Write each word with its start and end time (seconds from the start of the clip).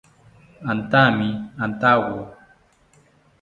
Antami 0.71 1.27
antawo 1.63 2.19